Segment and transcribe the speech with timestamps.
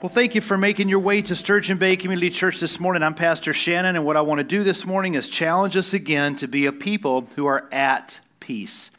[0.00, 3.02] Well, thank you for making your way to Sturgeon Bay Community Church this morning.
[3.02, 6.36] I'm Pastor Shannon, and what I want to do this morning is challenge us again
[6.36, 8.92] to be a people who are at peace.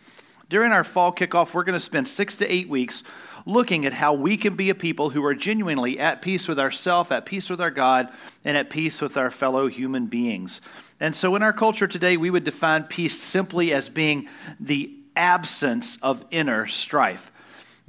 [0.49, 3.01] During our fall kickoff, we're going to spend six to eight weeks
[3.45, 7.11] looking at how we can be a people who are genuinely at peace with ourselves,
[7.11, 8.09] at peace with our God,
[8.43, 10.59] and at peace with our fellow human beings.
[10.99, 14.27] And so, in our culture today, we would define peace simply as being
[14.59, 17.31] the absence of inner strife.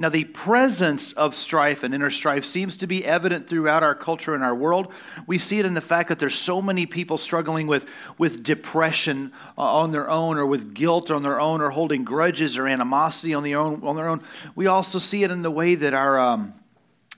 [0.01, 4.35] Now, the presence of strife and inner strife seems to be evident throughout our culture
[4.35, 4.91] and our world.
[5.27, 7.85] We see it in the fact that there's so many people struggling with,
[8.17, 12.57] with depression uh, on their own, or with guilt on their own, or holding grudges
[12.57, 14.23] or animosity on, the own, on their own.
[14.55, 16.55] We also see it in the way that our, um,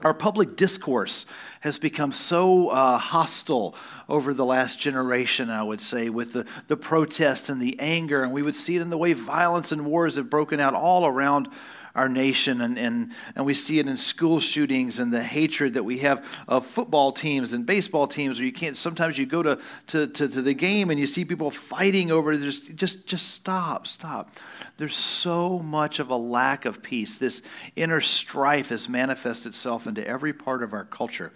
[0.00, 1.24] our public discourse
[1.60, 3.76] has become so uh, hostile
[4.08, 8.24] over the last generation, I would say, with the, the protests and the anger.
[8.24, 11.06] And we would see it in the way violence and wars have broken out all
[11.06, 11.48] around
[11.94, 15.84] our nation, and, and, and we see it in school shootings and the hatred that
[15.84, 19.58] we have of football teams and baseball teams where you can't, sometimes you go to,
[19.88, 23.86] to, to, to the game and you see people fighting over just, just, just stop,
[23.86, 24.36] stop.
[24.78, 27.18] There's so much of a lack of peace.
[27.18, 27.42] This
[27.76, 31.32] inner strife has manifested itself into every part of our culture.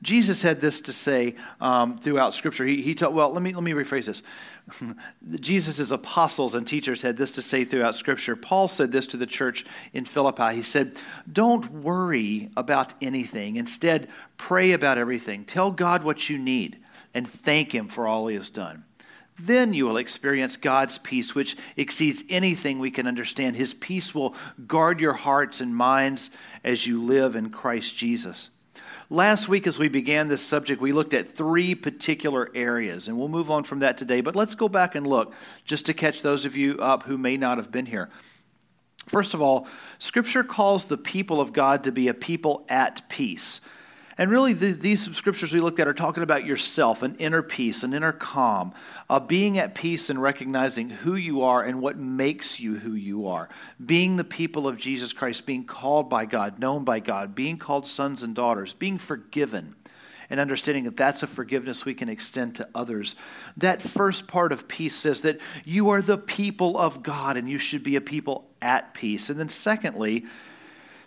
[0.00, 2.64] Jesus had this to say um, throughout Scripture.
[2.64, 4.22] He, he told, well, let me, let me rephrase this.
[5.40, 8.36] Jesus' apostles and teachers had this to say throughout Scripture.
[8.36, 10.54] Paul said this to the church in Philippi.
[10.54, 10.96] He said,
[11.30, 13.56] Don't worry about anything.
[13.56, 15.44] Instead, pray about everything.
[15.44, 16.78] Tell God what you need
[17.12, 18.84] and thank Him for all He has done.
[19.38, 23.56] Then you will experience God's peace, which exceeds anything we can understand.
[23.56, 24.34] His peace will
[24.66, 26.30] guard your hearts and minds
[26.64, 28.50] as you live in Christ Jesus.
[29.10, 33.28] Last week, as we began this subject, we looked at three particular areas, and we'll
[33.28, 34.20] move on from that today.
[34.20, 35.32] But let's go back and look
[35.64, 38.10] just to catch those of you up who may not have been here.
[39.06, 39.66] First of all,
[39.98, 43.62] Scripture calls the people of God to be a people at peace.
[44.18, 47.84] And really, the, these scriptures we looked at are talking about yourself, an inner peace,
[47.84, 48.74] an inner calm,
[49.08, 53.28] uh, being at peace and recognizing who you are and what makes you who you
[53.28, 53.48] are.
[53.84, 57.86] Being the people of Jesus Christ, being called by God, known by God, being called
[57.86, 59.76] sons and daughters, being forgiven
[60.30, 63.16] and understanding that that's a forgiveness we can extend to others.
[63.56, 67.58] That first part of peace says that you are the people of God and you
[67.58, 69.30] should be a people at peace.
[69.30, 70.26] And then, secondly,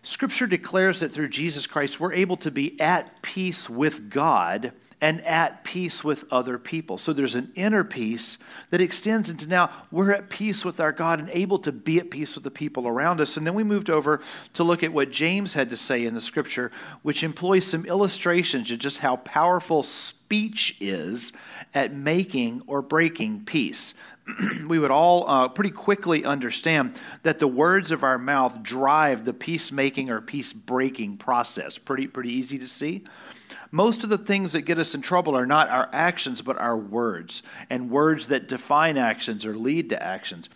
[0.03, 5.23] Scripture declares that through Jesus Christ, we're able to be at peace with God and
[5.25, 6.97] at peace with other people.
[6.97, 8.37] So there's an inner peace
[8.69, 12.11] that extends into now we're at peace with our God and able to be at
[12.11, 13.35] peace with the people around us.
[13.35, 14.21] And then we moved over
[14.53, 18.69] to look at what James had to say in the scripture, which employs some illustrations
[18.69, 21.33] of just how powerful speech is
[21.73, 23.95] at making or breaking peace.
[24.67, 29.33] we would all uh, pretty quickly understand that the words of our mouth drive the
[29.33, 31.77] peacemaking or peace breaking process.
[31.77, 33.03] Pretty, pretty easy to see.
[33.71, 36.77] Most of the things that get us in trouble are not our actions, but our
[36.77, 40.49] words, and words that define actions or lead to actions.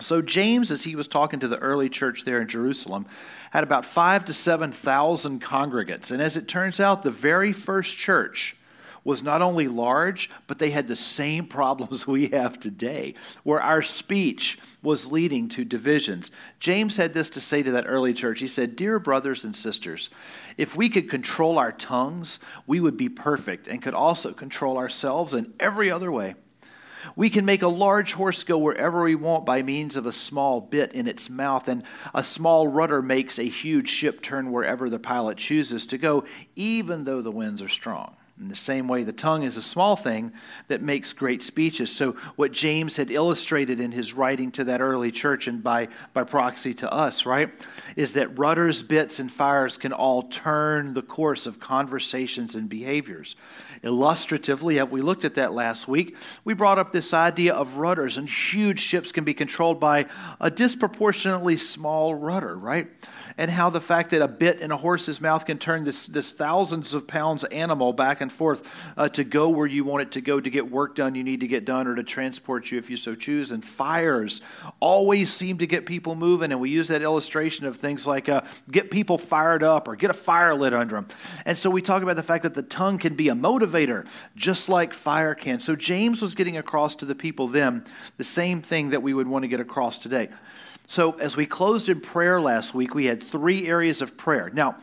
[0.00, 3.06] So, James, as he was talking to the early church there in Jerusalem,
[3.50, 6.10] had about five to 7,000 congregants.
[6.10, 8.56] And as it turns out, the very first church
[9.04, 13.82] was not only large, but they had the same problems we have today, where our
[13.82, 16.30] speech was leading to divisions.
[16.58, 18.40] James had this to say to that early church.
[18.40, 20.10] He said, Dear brothers and sisters,
[20.58, 25.34] if we could control our tongues, we would be perfect and could also control ourselves
[25.34, 26.34] in every other way.
[27.16, 30.60] We can make a large horse go wherever we want by means of a small
[30.60, 31.82] bit in its mouth, and
[32.14, 36.24] a small rudder makes a huge ship turn wherever the pilot chooses to go,
[36.54, 38.16] even though the winds are strong.
[38.42, 40.32] In the same way, the tongue is a small thing
[40.66, 41.94] that makes great speeches.
[41.94, 46.24] So, what James had illustrated in his writing to that early church and by, by
[46.24, 47.50] proxy to us, right,
[47.94, 53.36] is that rudders, bits, and fires can all turn the course of conversations and behaviors.
[53.84, 58.18] Illustratively, have we looked at that last week, we brought up this idea of rudders,
[58.18, 60.06] and huge ships can be controlled by
[60.40, 62.88] a disproportionately small rudder, right?
[63.36, 66.32] And how the fact that a bit in a horse's mouth can turn this, this
[66.32, 68.62] thousands of pounds animal back and forth
[68.96, 71.40] uh, to go where you want it to go to get work done you need
[71.40, 73.50] to get done or to transport you if you so choose.
[73.50, 74.40] And fires
[74.80, 76.52] always seem to get people moving.
[76.52, 80.10] And we use that illustration of things like uh, get people fired up or get
[80.10, 81.06] a fire lit under them.
[81.44, 84.06] And so we talk about the fact that the tongue can be a motivator
[84.36, 85.60] just like fire can.
[85.60, 87.84] So James was getting across to the people then
[88.16, 90.28] the same thing that we would want to get across today.
[90.86, 94.50] So, as we closed in prayer last week, we had three areas of prayer.
[94.52, 94.76] Now,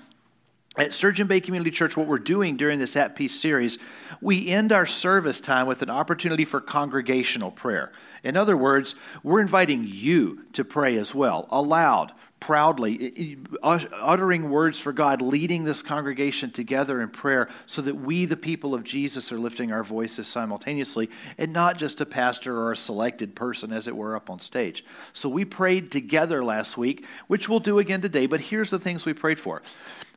[0.77, 3.77] at Sturgeon Bay Community Church, what we're doing during this At Peace series,
[4.21, 7.91] we end our service time with an opportunity for congregational prayer.
[8.23, 14.93] In other words, we're inviting you to pray as well, aloud, proudly, uttering words for
[14.93, 19.39] God, leading this congregation together in prayer so that we, the people of Jesus, are
[19.39, 23.95] lifting our voices simultaneously and not just a pastor or a selected person, as it
[23.95, 24.85] were, up on stage.
[25.11, 29.05] So we prayed together last week, which we'll do again today, but here's the things
[29.05, 29.61] we prayed for.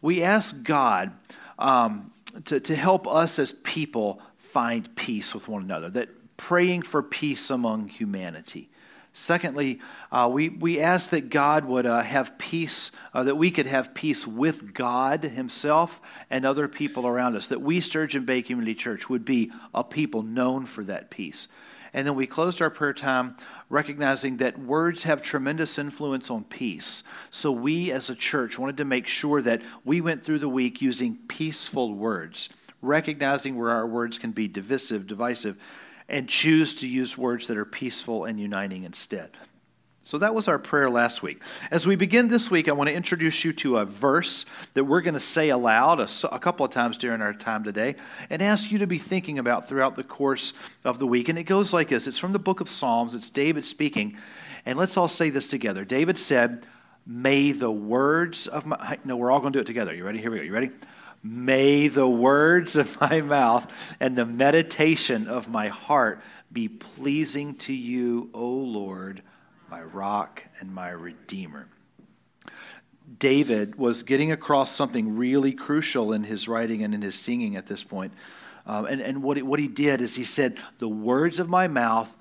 [0.00, 1.12] We asked God
[1.58, 2.12] um,
[2.44, 7.50] to, to help us as people find peace with one another, that praying for peace
[7.50, 8.68] among humanity.
[9.14, 9.78] Secondly,
[10.10, 13.92] uh, we, we ask that God would uh, have peace, uh, that we could have
[13.92, 16.00] peace with God Himself
[16.30, 20.22] and other people around us, that we, Sturgeon Bay Community Church, would be a people
[20.22, 21.46] known for that peace.
[21.94, 23.36] And then we closed our prayer time
[23.68, 27.02] recognizing that words have tremendous influence on peace.
[27.30, 30.80] So we as a church wanted to make sure that we went through the week
[30.80, 32.48] using peaceful words,
[32.80, 35.58] recognizing where our words can be divisive, divisive,
[36.08, 39.30] and choose to use words that are peaceful and uniting instead.
[40.04, 41.42] So that was our prayer last week.
[41.70, 44.44] As we begin this week, I want to introduce you to a verse
[44.74, 47.94] that we're going to say aloud a, a, couple of times during our time today
[48.28, 51.28] and ask you to be thinking about throughout the course of the week.
[51.28, 54.16] And it goes like this it's from the book of Psalms, it's David speaking.
[54.66, 55.84] And let's all say this together.
[55.84, 56.66] David said,
[57.06, 58.98] May the words of my.
[59.04, 59.94] No, we're all going to do it together.
[59.94, 60.20] You ready?
[60.20, 60.42] Here we go.
[60.42, 60.70] You ready?
[61.22, 66.20] May the words of my mouth and the meditation of my heart
[66.52, 69.22] be pleasing to you, O Lord,
[69.70, 71.68] my rock and my redeemer.
[73.18, 77.66] David was getting across something really crucial in his writing and in his singing at
[77.66, 78.12] this point.
[78.66, 81.68] Um, and and what, he, what he did is he said, The words of my
[81.68, 82.16] mouth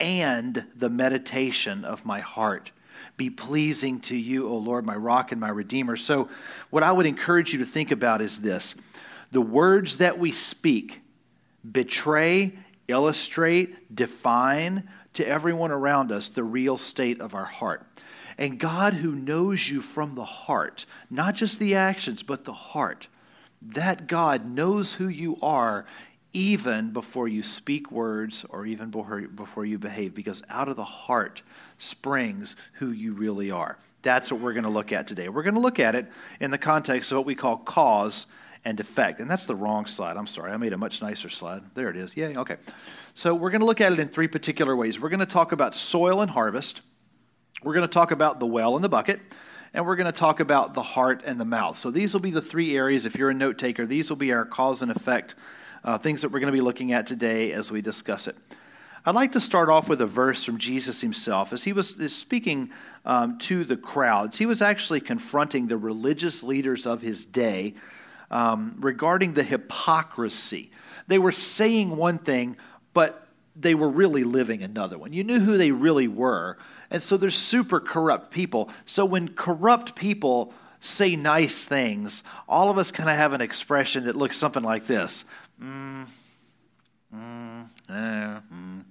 [0.00, 2.72] and the meditation of my heart
[3.16, 5.96] be pleasing to you, O Lord, my rock and my redeemer.
[5.96, 6.28] So,
[6.70, 8.74] what I would encourage you to think about is this
[9.30, 11.00] the words that we speak
[11.70, 12.52] betray,
[12.88, 17.86] illustrate, define to everyone around us the real state of our heart.
[18.36, 23.06] And God, who knows you from the heart, not just the actions, but the heart,
[23.62, 25.86] that God knows who you are
[26.34, 31.42] even before you speak words or even before you behave, because out of the heart
[31.78, 33.78] springs who you really are.
[34.02, 35.28] That's what we're going to look at today.
[35.28, 36.06] We're going to look at it
[36.40, 38.26] in the context of what we call cause
[38.64, 39.20] and effect.
[39.20, 40.16] And that's the wrong slide.
[40.16, 40.52] I'm sorry.
[40.52, 41.62] I made a much nicer slide.
[41.74, 42.16] There it is.
[42.16, 42.56] Yeah, okay.
[43.14, 44.98] So we're going to look at it in three particular ways.
[44.98, 46.80] We're going to talk about soil and harvest.
[47.62, 49.20] We're going to talk about the well and the bucket
[49.72, 51.76] and we're going to talk about the heart and the mouth.
[51.76, 53.06] So these will be the three areas.
[53.06, 55.34] If you're a note taker, these will be our cause and effect
[55.84, 58.36] uh, things that we're going to be looking at today as we discuss it.
[59.06, 61.52] I'd like to start off with a verse from Jesus himself.
[61.52, 62.70] As he was speaking
[63.04, 67.74] um, to the crowds, he was actually confronting the religious leaders of his day
[68.30, 70.70] um, regarding the hypocrisy.
[71.06, 72.56] They were saying one thing,
[72.94, 75.12] but they were really living another one.
[75.12, 76.56] You knew who they really were.
[76.90, 78.70] And so they're super corrupt people.
[78.86, 84.04] So when corrupt people say nice things, all of us kind of have an expression
[84.04, 85.24] that looks something like this
[85.62, 86.06] mm,
[87.14, 88.84] mm, eh, mm.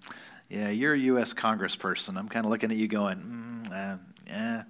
[0.50, 1.34] yeah, you're a U.S.
[1.34, 2.18] congressperson.
[2.18, 4.64] I'm kind of looking at you going, mm, eh, yeah.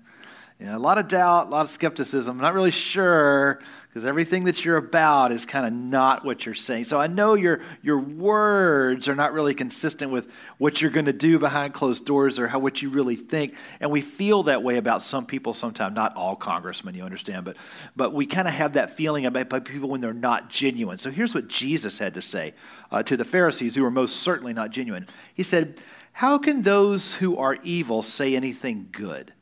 [0.59, 2.37] Yeah, a lot of doubt, a lot of skepticism.
[2.37, 3.59] I'm not really sure
[3.93, 6.85] because everything that you're about is kind of not what you're saying.
[6.85, 11.13] So I know your your words are not really consistent with what you're going to
[11.13, 13.53] do behind closed doors or how what you really think.
[13.79, 15.95] And we feel that way about some people sometimes.
[15.95, 17.55] Not all congressmen, you understand, but
[17.95, 20.97] but we kind of have that feeling about people when they're not genuine.
[20.97, 22.55] So here's what Jesus had to say
[22.91, 25.05] uh, to the Pharisees who were most certainly not genuine.
[25.35, 25.79] He said,
[26.13, 29.33] "How can those who are evil say anything good?"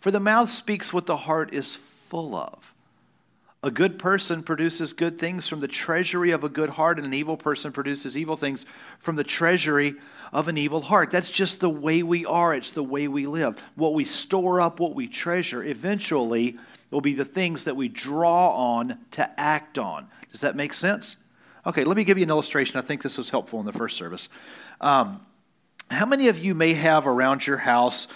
[0.00, 2.74] For the mouth speaks what the heart is full of.
[3.66, 7.12] A good person produces good things from the treasury of a good heart, and an
[7.12, 8.64] evil person produces evil things
[9.00, 9.96] from the treasury
[10.32, 11.10] of an evil heart.
[11.10, 12.54] That's just the way we are.
[12.54, 13.60] It's the way we live.
[13.74, 16.56] What we store up, what we treasure, eventually
[16.92, 20.06] will be the things that we draw on to act on.
[20.30, 21.16] Does that make sense?
[21.66, 22.78] Okay, let me give you an illustration.
[22.78, 24.28] I think this was helpful in the first service.
[24.80, 25.26] Um,
[25.90, 28.06] how many of you may have around your house?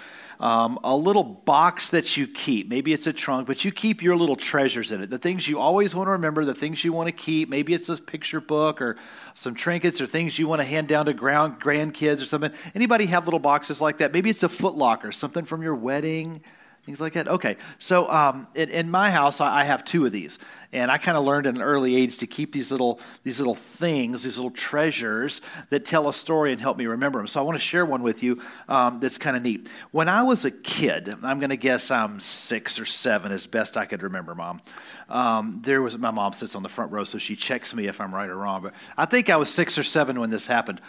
[0.41, 2.69] Um, a little box that you keep.
[2.69, 5.11] Maybe it's a trunk, but you keep your little treasures in it.
[5.11, 7.51] The things you always want to remember, the things you want to keep.
[7.51, 8.97] Maybe it's a picture book or
[9.35, 12.53] some trinkets or things you want to hand down to grandkids or something.
[12.75, 14.13] Anybody have little boxes like that?
[14.13, 16.41] Maybe it's a footlocker, something from your wedding
[16.85, 17.29] things like that.
[17.29, 20.39] Okay, so um, in, in, my house, I, I, have two of these,
[20.73, 23.55] and I kind of learned at an early age to keep these little these little
[23.55, 27.27] things, these little treasures that tell a story and help me remember them.
[27.27, 29.69] So I want to share one with you um, that's kind of neat.
[29.91, 33.77] When I was a kid, I'm going to guess I'm six or seven, as best
[33.77, 34.61] I could remember, Mom.
[35.09, 38.01] Um, there was my mom sits on the front row, so she checks me if
[38.01, 38.63] I'm right or wrong.
[38.63, 40.81] But I think I was six or seven when this happened.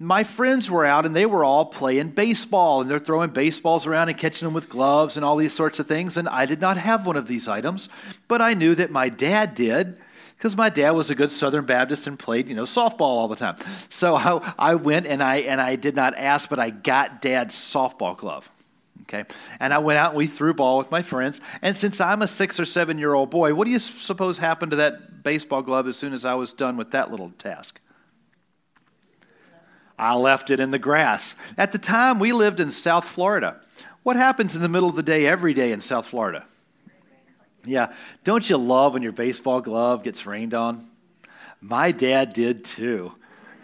[0.00, 4.08] My friends were out and they were all playing baseball and they're throwing baseballs around
[4.08, 6.16] and catching them with gloves and all these sorts of things.
[6.16, 7.88] And I did not have one of these items,
[8.28, 9.96] but I knew that my dad did
[10.36, 13.34] because my dad was a good Southern Baptist and played, you know, softball all the
[13.34, 13.56] time.
[13.88, 17.56] So I, I went and I, and I did not ask, but I got dad's
[17.56, 18.48] softball glove.
[19.02, 19.24] Okay.
[19.58, 21.40] And I went out and we threw ball with my friends.
[21.60, 24.70] And since I'm a six or seven year old boy, what do you suppose happened
[24.70, 27.80] to that baseball glove as soon as I was done with that little task?
[29.98, 31.34] I left it in the grass.
[31.56, 33.60] At the time, we lived in South Florida.
[34.02, 36.46] What happens in the middle of the day every day in South Florida?
[37.64, 37.92] Yeah,
[38.24, 40.88] don't you love when your baseball glove gets rained on?
[41.60, 43.12] My dad did too.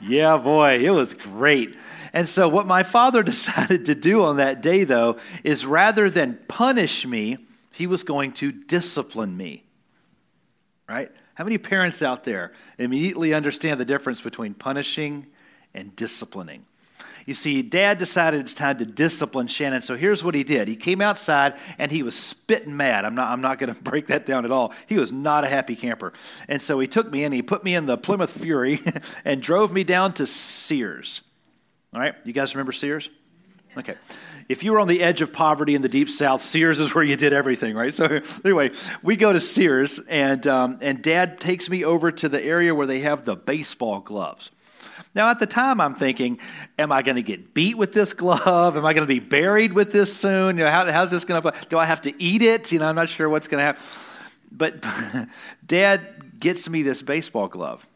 [0.02, 1.76] Yeah, boy, it was great.
[2.12, 6.40] And so, what my father decided to do on that day, though, is rather than
[6.48, 7.38] punish me,
[7.72, 9.64] he was going to discipline me.
[10.88, 11.10] Right?
[11.34, 15.26] How many parents out there immediately understand the difference between punishing
[15.75, 16.66] and disciplining.
[17.26, 19.81] You see, dad decided it's time to discipline Shannon.
[19.81, 20.69] So here's what he did.
[20.69, 23.04] He came outside and he was spitting mad.
[23.04, 24.75] I'm not, I'm not going to break that down at all.
[24.87, 26.12] He was not a happy camper.
[26.49, 28.81] And so he took me in, he put me in the Plymouth Fury
[29.25, 31.23] and drove me down to Sears.
[31.95, 32.14] All right?
[32.25, 33.09] You guys remember Sears?
[33.76, 33.97] Okay.
[34.49, 37.02] If you were on the edge of poverty in the deep south, Sears is where
[37.02, 37.95] you did everything, right?
[38.04, 42.43] So anyway, we go to Sears, and um, and Dad takes me over to the
[42.43, 44.50] area where they have the baseball gloves.
[45.14, 46.40] Now, at the time, I'm thinking,
[46.78, 48.76] am I going to get beat with this glove?
[48.76, 50.59] Am I going to be buried with this soon?
[50.59, 52.73] You know, how, how's this going to, do I have to eat it?
[52.73, 53.83] You know, I'm not sure what's going to happen.
[54.50, 54.85] But
[55.66, 57.87] dad gets me this baseball glove.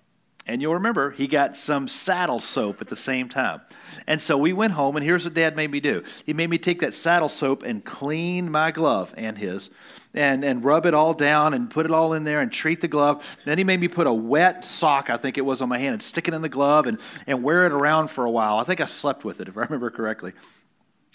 [0.48, 3.60] And you'll remember, he got some saddle soap at the same time.
[4.06, 6.02] And so we went home, and here's what dad made me do.
[6.24, 9.68] He made me take that saddle soap and clean my glove and his
[10.14, 12.88] and, and rub it all down and put it all in there and treat the
[12.88, 13.22] glove.
[13.44, 15.92] Then he made me put a wet sock, I think it was, on my hand
[15.92, 18.56] and stick it in the glove and, and wear it around for a while.
[18.56, 20.32] I think I slept with it, if I remember correctly.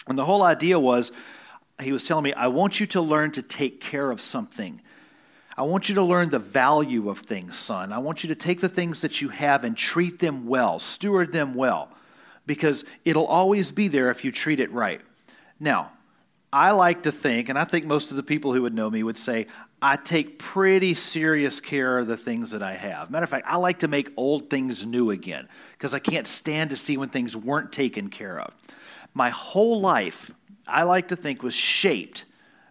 [0.06, 1.10] And the whole idea was
[1.82, 4.80] he was telling me, I want you to learn to take care of something.
[5.56, 7.92] I want you to learn the value of things, son.
[7.92, 11.32] I want you to take the things that you have and treat them well, steward
[11.32, 11.90] them well,
[12.44, 15.00] because it'll always be there if you treat it right.
[15.60, 15.92] Now,
[16.52, 19.02] I like to think, and I think most of the people who would know me
[19.02, 19.46] would say,
[19.80, 23.10] I take pretty serious care of the things that I have.
[23.10, 26.70] Matter of fact, I like to make old things new again because I can't stand
[26.70, 28.54] to see when things weren't taken care of.
[29.14, 30.30] My whole life,
[30.66, 32.24] I like to think, was shaped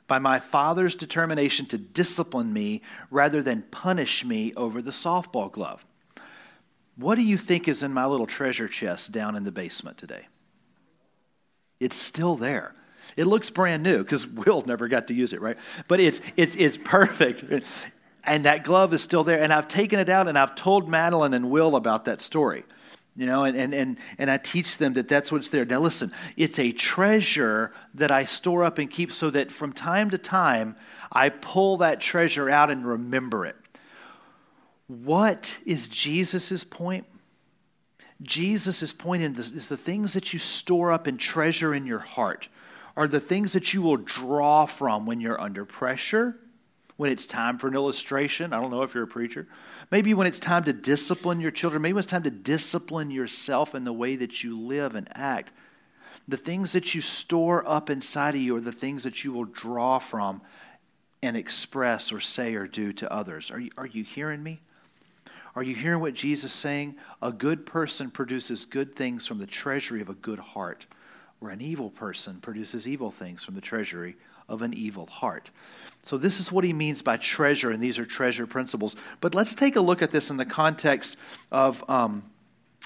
[0.07, 5.85] by my father's determination to discipline me rather than punish me over the softball glove.
[6.95, 10.27] What do you think is in my little treasure chest down in the basement today?
[11.79, 12.73] It's still there.
[13.17, 15.57] It looks brand new because Will never got to use it, right?
[15.87, 17.43] But it's, it's, it's perfect.
[18.23, 19.41] And that glove is still there.
[19.41, 22.63] And I've taken it out and I've told Madeline and Will about that story.
[23.15, 25.65] You know, and, and, and, and I teach them that that's what's there.
[25.65, 30.09] Now, listen, it's a treasure that I store up and keep so that from time
[30.09, 30.75] to time
[31.11, 33.55] I pull that treasure out and remember it.
[34.87, 37.05] What is Jesus' point?
[38.21, 41.99] Jesus' point in this is the things that you store up and treasure in your
[41.99, 42.47] heart
[42.95, 46.37] are the things that you will draw from when you're under pressure,
[46.97, 48.53] when it's time for an illustration.
[48.53, 49.47] I don't know if you're a preacher.
[49.91, 51.81] Maybe when it's time to discipline your children.
[51.81, 55.51] Maybe when it's time to discipline yourself in the way that you live and act.
[56.27, 59.45] The things that you store up inside of you are the things that you will
[59.45, 60.41] draw from
[61.21, 63.49] and express or say or do to others.
[63.49, 64.61] Are you, are you hearing me?
[65.55, 66.95] Are you hearing what Jesus is saying?
[67.21, 70.85] A good person produces good things from the treasury of a good heart
[71.39, 74.15] where an evil person produces evil things from the treasury
[74.47, 75.49] of an evil heart.
[76.03, 78.95] So, this is what he means by treasure, and these are treasure principles.
[79.21, 81.15] But let's take a look at this in the context
[81.51, 82.23] of um,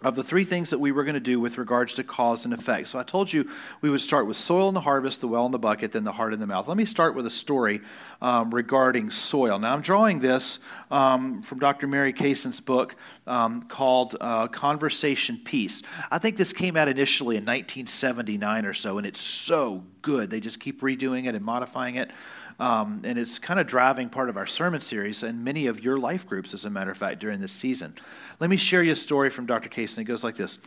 [0.03, 2.53] of the three things that we were going to do with regards to cause and
[2.53, 2.87] effect.
[2.87, 3.49] So I told you
[3.81, 6.11] we would start with soil and the harvest, the well and the bucket, then the
[6.11, 6.67] heart in the mouth.
[6.67, 7.81] Let me start with a story
[8.21, 9.57] um, regarding soil.
[9.57, 10.59] Now I'm drawing this
[10.91, 11.87] um, from Dr.
[11.87, 15.81] Mary Kassian's book um, called uh, Conversation Peace.
[16.11, 20.29] I think this came out initially in 1979 or so, and it's so good.
[20.29, 22.11] They just keep redoing it and modifying it.
[22.59, 25.99] Um, and it's kind of driving part of our sermon series and many of your
[25.99, 27.93] life groups, as a matter of fact, during this season.
[28.39, 29.69] Let me share you a story from Dr.
[29.69, 30.57] Case, and It goes like this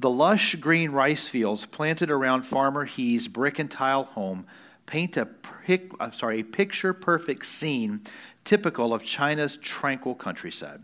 [0.00, 4.46] The lush green rice fields planted around Farmer He's brick and tile home
[4.86, 8.02] paint a, pic, I'm sorry, a picture perfect scene
[8.44, 10.80] typical of China's tranquil countryside.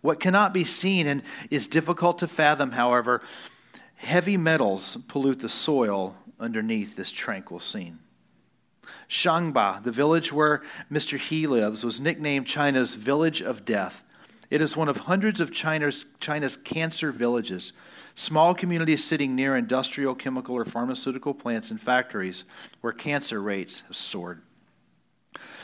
[0.00, 3.22] What cannot be seen and is difficult to fathom, however,
[3.96, 8.00] heavy metals pollute the soil underneath this tranquil scene.
[9.08, 11.18] Shangba, the village where Mr.
[11.18, 14.02] He lives, was nicknamed China's village of death.
[14.50, 17.72] It is one of hundreds of China's, China's cancer villages,
[18.14, 22.44] small communities sitting near industrial, chemical, or pharmaceutical plants and factories
[22.80, 24.42] where cancer rates have soared.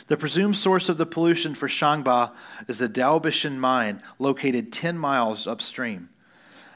[0.07, 2.31] The presumed source of the pollution for Shangba
[2.67, 6.09] is the Dabaoshan mine located 10 miles upstream.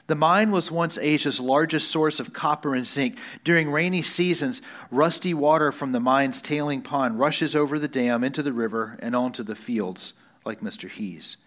[0.09, 3.15] The mine was once Asia's largest source of copper and zinc.
[3.43, 8.41] During rainy seasons, rusty water from the mine's tailing pond rushes over the dam into
[8.41, 10.89] the river and onto the fields, like Mr.
[10.89, 11.37] He's.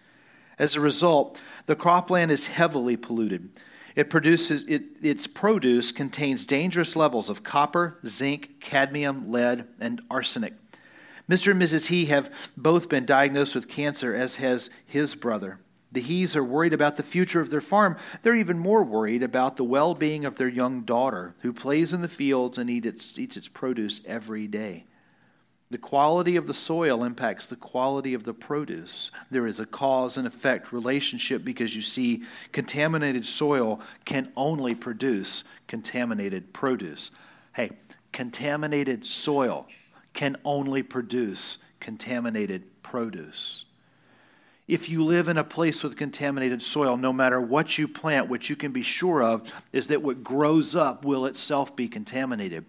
[0.57, 3.49] As a result, the cropland is heavily polluted.
[3.97, 10.53] It produces, it, its produce contains dangerous levels of copper, zinc, cadmium, lead, and arsenic.
[11.29, 11.51] Mr.
[11.51, 11.87] and Mrs.
[11.87, 15.59] He have both been diagnosed with cancer, as has his brother.
[15.93, 17.97] The Hees are worried about the future of their farm.
[18.23, 22.01] They're even more worried about the well being of their young daughter, who plays in
[22.01, 24.85] the fields and eat its, eats its produce every day.
[25.69, 29.11] The quality of the soil impacts the quality of the produce.
[29.29, 35.43] There is a cause and effect relationship because you see, contaminated soil can only produce
[35.67, 37.11] contaminated produce.
[37.55, 37.71] Hey,
[38.11, 39.67] contaminated soil
[40.13, 43.65] can only produce contaminated produce.
[44.67, 48.49] If you live in a place with contaminated soil, no matter what you plant, what
[48.49, 52.65] you can be sure of is that what grows up will itself be contaminated.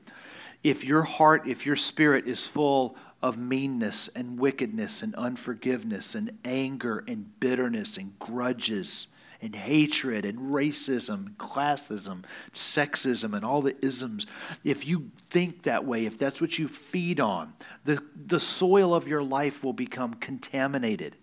[0.64, 6.36] If your heart, if your spirit is full of meanness and wickedness and unforgiveness and
[6.44, 9.06] anger and bitterness and grudges
[9.40, 14.26] and hatred and racism, classism, sexism, and all the isms,
[14.64, 17.52] if you think that way, if that's what you feed on,
[17.84, 21.14] the, the soil of your life will become contaminated.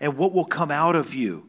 [0.00, 1.48] And what will come out of you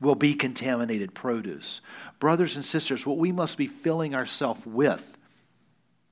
[0.00, 1.80] will be contaminated produce.
[2.18, 5.18] Brothers and sisters, what we must be filling ourselves with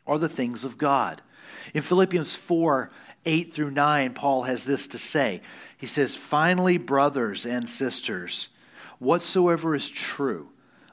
[0.06, 1.22] are the things of God.
[1.74, 2.90] In Philippians 4
[3.24, 5.42] 8 through 9, Paul has this to say.
[5.76, 8.48] He says, Finally, brothers and sisters,
[8.98, 10.48] whatsoever is true,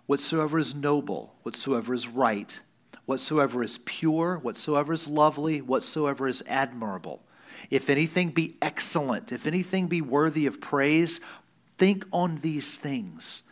[0.06, 2.60] whatsoever is noble, whatsoever is right,
[3.06, 7.25] whatsoever is pure, whatsoever is lovely, whatsoever is admirable
[7.70, 11.20] if anything be excellent, if anything be worthy of praise,
[11.78, 13.44] think on these things.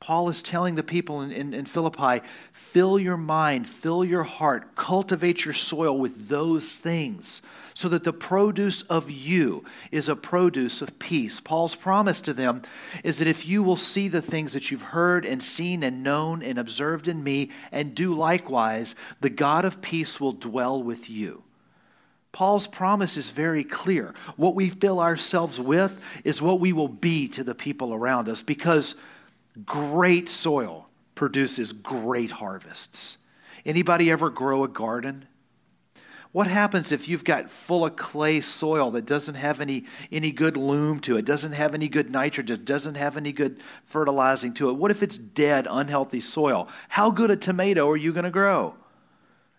[0.00, 4.76] Paul is telling the people in, in, in, Philippi fill your mind, fill your heart,
[4.76, 7.42] cultivate your soil with those things
[7.74, 11.40] so that the produce of you is a produce of peace.
[11.40, 12.62] Paul's promise to them
[13.02, 16.42] is that if you will see the things that you've heard and seen and known
[16.42, 21.42] and observed in me and do likewise, the God of peace will dwell with you.
[22.38, 24.14] Paul's promise is very clear.
[24.36, 28.42] What we fill ourselves with is what we will be to the people around us
[28.42, 28.94] because
[29.66, 33.18] great soil produces great harvests.
[33.66, 35.26] Anybody ever grow a garden?
[36.30, 40.56] What happens if you've got full of clay soil that doesn't have any, any good
[40.56, 44.74] loam to it, doesn't have any good nitrogen, doesn't have any good fertilizing to it?
[44.74, 46.68] What if it's dead, unhealthy soil?
[46.90, 48.76] How good a tomato are you going to grow?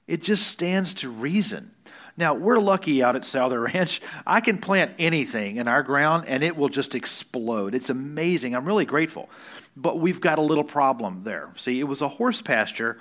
[0.08, 1.72] It just stands to reason
[2.20, 4.02] now, we're lucky out at Souther Ranch.
[4.28, 7.74] I can plant anything in our ground and it will just explode.
[7.74, 8.56] It's amazing.
[8.56, 9.30] I'm really grateful.
[9.78, 11.50] But we've got a little problem there.
[11.56, 13.00] See, it was a horse pasture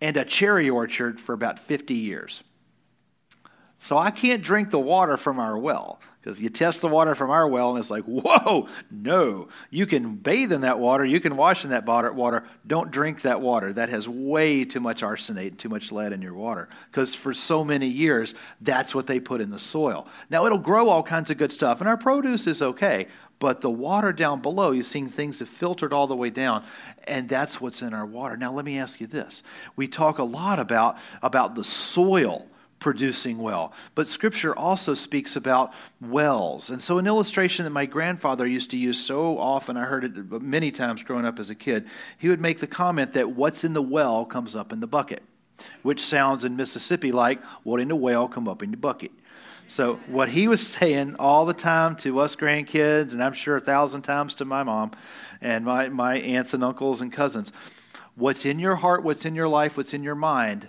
[0.00, 2.42] and a cherry orchard for about 50 years.
[3.80, 7.30] So I can't drink the water from our well because you test the water from
[7.30, 9.48] our well and it's like, whoa, no.
[9.70, 12.44] You can bathe in that water, you can wash in that water.
[12.66, 13.72] Don't drink that water.
[13.72, 17.32] That has way too much arsenate, and too much lead in your water because for
[17.32, 20.06] so many years, that's what they put in the soil.
[20.28, 23.06] Now it'll grow all kinds of good stuff and our produce is okay,
[23.38, 26.64] but the water down below, you're seeing things have filtered all the way down,
[27.04, 28.36] and that's what's in our water.
[28.36, 29.44] Now, let me ask you this.
[29.76, 33.72] We talk a lot about, about the soil producing well.
[33.94, 36.70] But scripture also speaks about wells.
[36.70, 40.42] And so, an illustration that my grandfather used to use so often, I heard it
[40.42, 41.86] many times growing up as a kid,
[42.18, 45.22] he would make the comment that what's in the well comes up in the bucket,
[45.82, 49.12] which sounds in Mississippi like what in the well come up in the bucket.
[49.66, 53.60] So, what he was saying all the time to us grandkids, and I'm sure a
[53.60, 54.92] thousand times to my mom
[55.40, 57.52] and my, my aunts and uncles and cousins,
[58.14, 60.68] what's in your heart, what's in your life, what's in your mind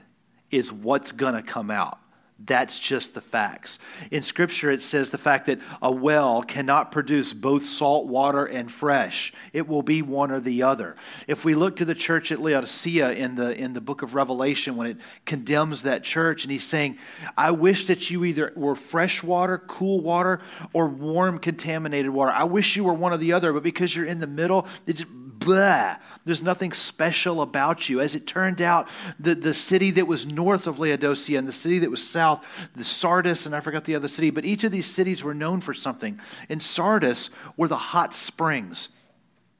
[0.51, 1.99] is what's going to come out.
[2.45, 3.79] That's just the facts.
[4.11, 8.71] In Scripture, it says the fact that a well cannot produce both salt water and
[8.71, 9.33] fresh.
[9.51, 10.95] It will be one or the other.
[11.27, 14.77] If we look to the church at Laodicea in the, in the book of Revelation,
[14.77, 16.97] when it condemns that church, and he's saying,
[17.35, 20.39] I wish that you either were fresh water, cool water,
[20.71, 22.31] or warm, contaminated water.
[22.31, 25.05] I wish you were one or the other, but because you're in the middle, it
[25.39, 25.97] blah.
[26.25, 28.01] There's nothing special about you.
[28.01, 28.87] As it turned out,
[29.19, 32.83] the, the city that was north of Laodicea and the city that was south, the
[32.83, 35.73] Sardis, and I forgot the other city, but each of these cities were known for
[35.73, 36.19] something.
[36.49, 38.89] In Sardis were the hot springs.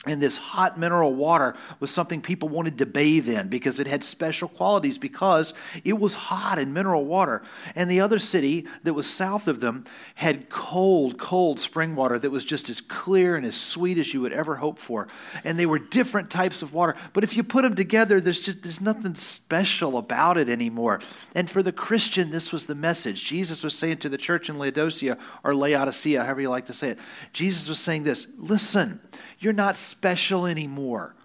[0.05, 4.01] And this hot mineral water was something people wanted to bathe in because it had
[4.01, 7.41] special qualities because it was hot and mineral water.
[7.75, 9.83] And the other city that was south of them
[10.15, 14.21] had cold, cold spring water that was just as clear and as sweet as you
[14.21, 15.09] would ever hope for.
[15.43, 16.95] And they were different types of water.
[17.11, 21.01] But if you put them together, there's just there's nothing special about it anymore.
[21.35, 23.25] And for the Christian, this was the message.
[23.25, 26.91] Jesus was saying to the church in Laodicea or Laodicea, however you like to say
[26.91, 26.99] it.
[27.33, 29.01] Jesus was saying this, listen,
[29.39, 31.15] you're not special anymore.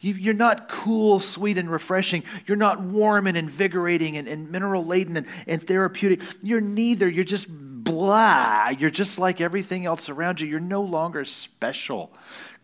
[0.00, 2.24] You're not cool, sweet, and refreshing.
[2.46, 6.20] You're not warm and invigorating and, and mineral laden and, and therapeutic.
[6.42, 7.08] You're neither.
[7.08, 7.48] You're just
[7.84, 8.70] blah.
[8.70, 10.48] You're just like everything else around you.
[10.48, 12.10] You're no longer special.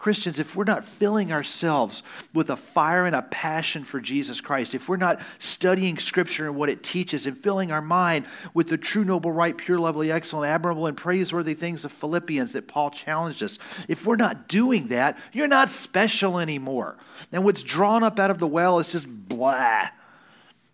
[0.00, 2.02] Christians, if we're not filling ourselves
[2.32, 6.56] with a fire and a passion for Jesus Christ, if we're not studying Scripture and
[6.56, 10.50] what it teaches and filling our mind with the true, noble, right, pure, lovely, excellent,
[10.50, 15.18] admirable, and praiseworthy things of Philippians that Paul challenged us, if we're not doing that,
[15.32, 16.96] you're not special anymore.
[17.30, 19.88] And what's drawn up out of the well is just blah.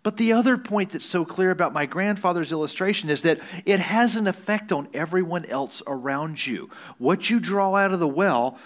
[0.06, 4.14] But the other point that's so clear about my grandfather's illustration is that it has
[4.14, 6.70] an effect on everyone else around you.
[6.98, 8.56] What you draw out of the well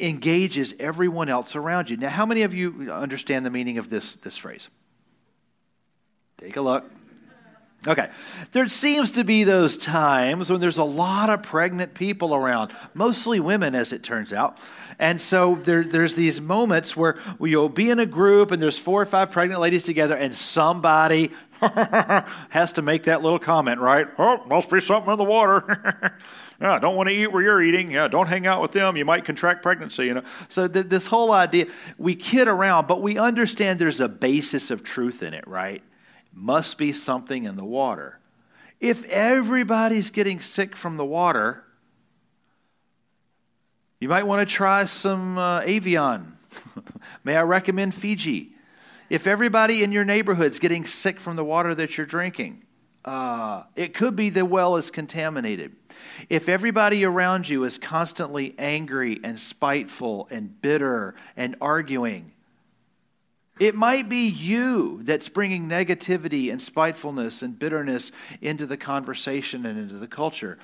[0.00, 1.98] engages everyone else around you.
[1.98, 4.70] Now, how many of you understand the meaning of this, this phrase?
[6.38, 6.90] Take a look.
[7.86, 8.10] Okay.
[8.50, 13.38] There seems to be those times when there's a lot of pregnant people around, mostly
[13.38, 14.58] women, as it turns out.
[14.98, 19.00] And so there, there's these moments where you'll be in a group and there's four
[19.00, 24.08] or five pregnant ladies together, and somebody has to make that little comment, right?
[24.18, 26.16] Oh, must be something in the water.
[26.60, 27.92] yeah, don't want to eat where you're eating.
[27.92, 28.96] Yeah, don't hang out with them.
[28.96, 30.06] You might contract pregnancy.
[30.06, 30.22] You know.
[30.48, 31.66] So th- this whole idea,
[31.98, 35.82] we kid around, but we understand there's a basis of truth in it, right?
[36.38, 38.20] Must be something in the water.
[38.78, 41.64] If everybody's getting sick from the water,
[43.98, 46.34] you might want to try some uh, Evian.
[47.24, 48.52] May I recommend Fiji?
[49.08, 52.64] If everybody in your neighborhood's getting sick from the water that you're drinking,
[53.06, 55.74] uh, it could be the well is contaminated.
[56.28, 62.32] If everybody around you is constantly angry and spiteful and bitter and arguing,
[63.58, 69.78] it might be you that's bringing negativity and spitefulness and bitterness into the conversation and
[69.78, 70.58] into the culture.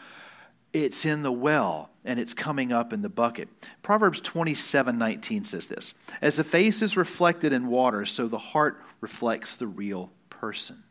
[0.73, 3.49] It's in the well and it's coming up in the bucket.
[3.83, 8.83] Proverbs 27 19 says this As the face is reflected in water, so the heart
[9.01, 10.83] reflects the real person.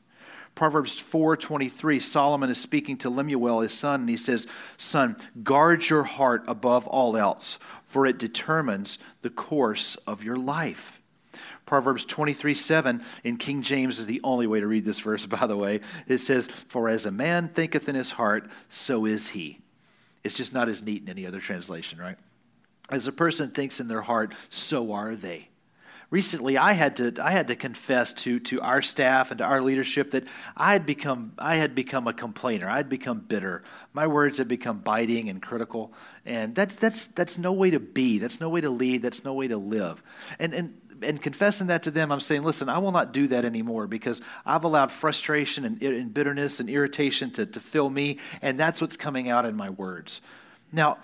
[0.55, 6.03] Proverbs 4:23 Solomon is speaking to Lemuel his son and he says, "Son, guard your
[6.03, 11.00] heart above all else, for it determines the course of your life."
[11.71, 15.47] Proverbs 23 7 in King James is the only way to read this verse, by
[15.47, 15.79] the way.
[16.05, 19.59] It says, For as a man thinketh in his heart, so is he.
[20.21, 22.17] It's just not as neat in any other translation, right?
[22.89, 25.47] As a person thinks in their heart, so are they
[26.11, 29.61] recently I had to I had to confess to to our staff and to our
[29.61, 32.69] leadership that I had become I had become a complainer.
[32.69, 33.63] I had become bitter.
[33.93, 35.93] My words had become biting and critical,
[36.25, 38.19] and that's that's that's no way to be.
[38.19, 39.01] That's no way to lead.
[39.01, 40.03] That's no way to live.
[40.37, 43.45] And and and confessing that to them, I'm saying, listen, I will not do that
[43.45, 48.59] anymore because I've allowed frustration and, and bitterness and irritation to, to fill me, and
[48.59, 50.21] that's what's coming out in my words.
[50.71, 50.97] Now,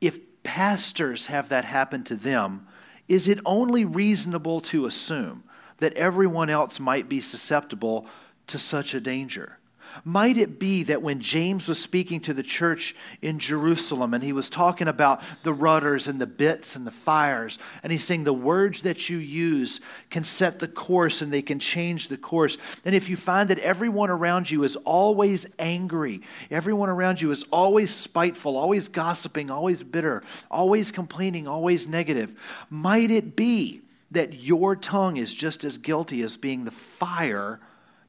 [0.00, 2.66] if pastors have that happen to them,
[3.08, 5.44] is it only reasonable to assume
[5.78, 8.06] that everyone else might be susceptible
[8.46, 9.59] to such a danger?
[10.04, 14.32] Might it be that when James was speaking to the church in Jerusalem and he
[14.32, 18.32] was talking about the rudders and the bits and the fires, and he's saying the
[18.32, 22.56] words that you use can set the course and they can change the course.
[22.84, 27.44] And if you find that everyone around you is always angry, everyone around you is
[27.50, 32.34] always spiteful, always gossiping, always bitter, always complaining, always negative,
[32.68, 37.60] might it be that your tongue is just as guilty as being the fire?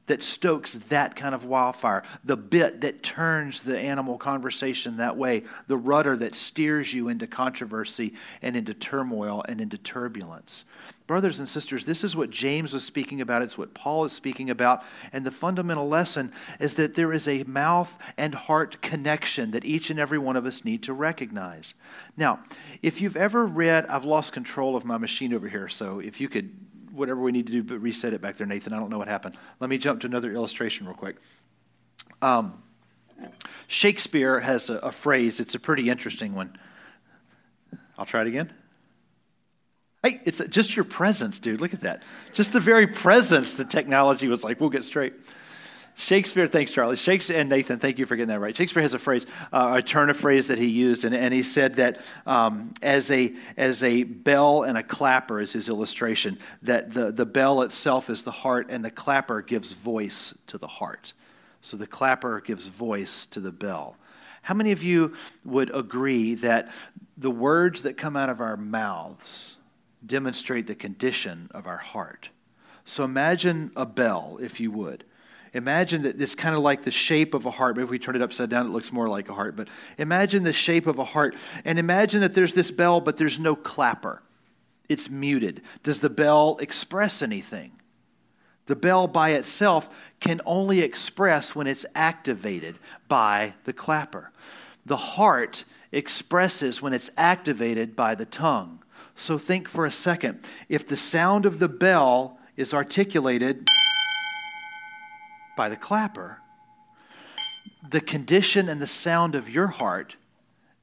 [0.06, 5.44] That stokes that kind of wildfire, the bit that turns the animal conversation that way,
[5.68, 10.64] the rudder that steers you into controversy and into turmoil and into turbulence.
[11.06, 13.42] Brothers and sisters, this is what James was speaking about.
[13.42, 14.82] It's what Paul is speaking about.
[15.12, 19.90] And the fundamental lesson is that there is a mouth and heart connection that each
[19.90, 21.74] and every one of us need to recognize.
[22.16, 22.40] Now,
[22.82, 26.28] if you've ever read, I've lost control of my machine over here, so if you
[26.28, 26.50] could
[26.92, 28.72] whatever we need to do, but reset it back there, Nathan.
[28.72, 29.36] I don't know what happened.
[29.60, 31.16] Let me jump to another illustration real quick.
[32.20, 32.62] Um,
[33.66, 36.58] Shakespeare has a, a phrase, it's a pretty interesting one.
[37.98, 38.52] I'll try it again.
[40.02, 41.60] Hey, it's just your presence, dude.
[41.60, 42.02] Look at that.
[42.32, 45.14] Just the very presence, the technology was like, we'll get straight.
[46.02, 46.96] Shakespeare, thanks, Charlie.
[46.96, 48.56] Shakespeare and Nathan, thank you for getting that right.
[48.56, 51.44] Shakespeare has a phrase, uh, a turn of phrase that he used, and, and he
[51.44, 56.92] said that um, as, a, as a bell and a clapper is his illustration, that
[56.92, 61.12] the, the bell itself is the heart, and the clapper gives voice to the heart.
[61.60, 63.94] So the clapper gives voice to the bell.
[64.42, 66.72] How many of you would agree that
[67.16, 69.56] the words that come out of our mouths
[70.04, 72.30] demonstrate the condition of our heart?
[72.84, 75.04] So imagine a bell, if you would.
[75.54, 77.76] Imagine that it's kind of like the shape of a heart.
[77.76, 79.54] Maybe if we turn it upside down, it looks more like a heart.
[79.54, 81.36] But imagine the shape of a heart.
[81.64, 84.22] And imagine that there's this bell, but there's no clapper.
[84.88, 85.62] It's muted.
[85.82, 87.72] Does the bell express anything?
[88.66, 94.30] The bell by itself can only express when it's activated by the clapper.
[94.86, 98.82] The heart expresses when it's activated by the tongue.
[99.14, 100.40] So think for a second.
[100.68, 103.68] If the sound of the bell is articulated,
[105.56, 106.38] by the clapper,
[107.88, 110.16] the condition and the sound of your heart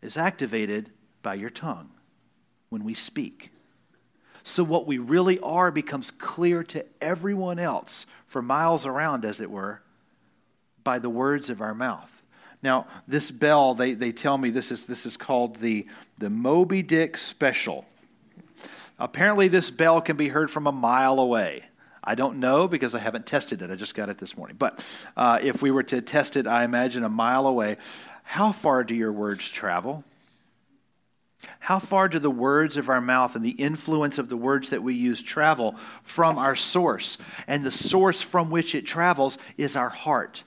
[0.01, 1.89] is activated by your tongue
[2.69, 3.51] when we speak.
[4.43, 9.51] So, what we really are becomes clear to everyone else for miles around, as it
[9.51, 9.81] were,
[10.83, 12.11] by the words of our mouth.
[12.61, 16.81] Now, this bell, they, they tell me this is, this is called the, the Moby
[16.81, 17.85] Dick Special.
[18.97, 21.65] Apparently, this bell can be heard from a mile away.
[22.09, 23.69] I don't know because I haven't tested it.
[23.69, 24.55] I just got it this morning.
[24.57, 24.83] But
[25.15, 27.77] uh, if we were to test it, I imagine a mile away,
[28.23, 30.03] how far do your words travel?
[31.59, 34.81] How far do the words of our mouth and the influence of the words that
[34.81, 37.19] we use travel from our source?
[37.45, 40.43] And the source from which it travels is our heart.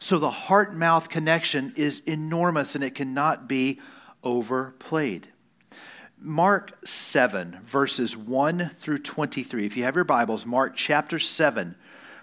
[0.00, 3.78] So the heart mouth connection is enormous and it cannot be
[4.24, 5.28] overplayed.
[6.20, 9.66] Mark 7, verses 1 through 23.
[9.66, 11.76] If you have your Bibles, Mark chapter 7,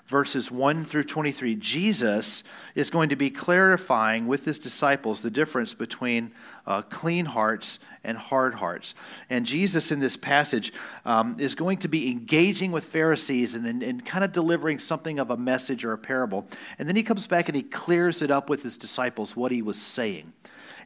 [0.08, 1.56] verses 1 through 23.
[1.56, 2.44] Jesus
[2.76, 6.34] is going to be clarifying with his disciples the difference between
[6.68, 8.96] uh, clean hearts and hard hearts.
[9.30, 10.74] And Jesus, in this passage,
[11.06, 15.20] um, is going to be engaging with Pharisees and, and, and kind of delivering something
[15.20, 16.46] of a message or a parable.
[16.78, 19.62] And then he comes back and he clears it up with his disciples what he
[19.62, 20.34] was saying.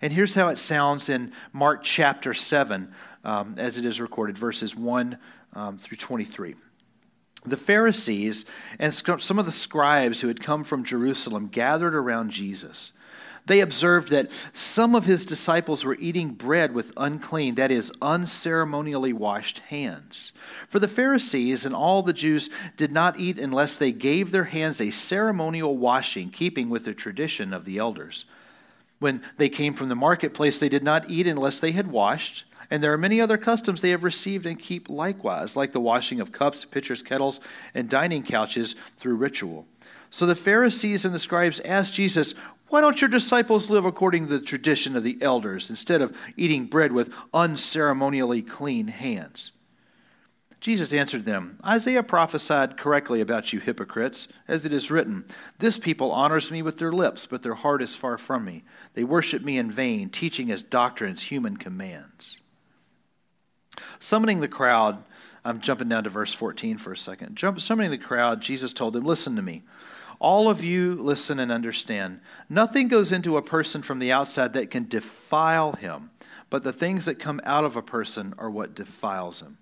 [0.01, 4.75] And here's how it sounds in Mark chapter 7, um, as it is recorded, verses
[4.75, 5.17] 1
[5.53, 6.55] um, through 23.
[7.45, 8.45] The Pharisees
[8.79, 12.93] and some of the scribes who had come from Jerusalem gathered around Jesus.
[13.45, 19.13] They observed that some of his disciples were eating bread with unclean, that is, unceremonially
[19.13, 20.33] washed hands.
[20.67, 24.79] For the Pharisees and all the Jews did not eat unless they gave their hands
[24.79, 28.25] a ceremonial washing, keeping with the tradition of the elders.
[28.99, 32.43] When they came from the marketplace, they did not eat unless they had washed.
[32.69, 36.19] And there are many other customs they have received and keep likewise, like the washing
[36.19, 37.39] of cups, pitchers, kettles,
[37.73, 39.65] and dining couches through ritual.
[40.12, 42.35] So the Pharisees and the scribes asked Jesus,
[42.67, 46.65] Why don't your disciples live according to the tradition of the elders instead of eating
[46.65, 49.51] bread with unceremonially clean hands?
[50.60, 55.26] Jesus answered them Isaiah prophesied correctly about you hypocrites, as it is written,
[55.60, 58.63] This people honors me with their lips, but their heart is far from me.
[58.93, 62.41] They worship me in vain, teaching as doctrines human commands.
[64.00, 65.04] Summoning the crowd,
[65.45, 67.38] I'm jumping down to verse 14 for a second.
[67.38, 69.63] Jump, summoning the crowd, Jesus told them, Listen to me.
[70.19, 72.19] All of you listen and understand.
[72.50, 76.10] Nothing goes into a person from the outside that can defile him,
[76.50, 79.59] but the things that come out of a person are what defiles him.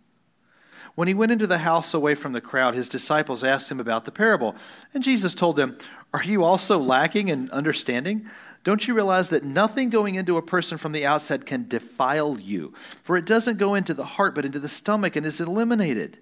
[0.98, 4.06] When he went into the house away from the crowd, his disciples asked him about
[4.06, 4.56] the parable.
[4.96, 5.78] And Jesus told them,
[6.12, 8.28] Are you also lacking in understanding?
[8.64, 12.74] Don't you realize that nothing going into a person from the outside can defile you?
[13.04, 16.18] For it doesn't go into the heart, but into the stomach and is eliminated.